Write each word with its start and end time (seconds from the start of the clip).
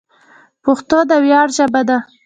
پښتو 0.63 0.97
د 1.09 1.11
ویاړ 1.25 1.47
ژبه 1.57 1.81
ده. 1.89 1.97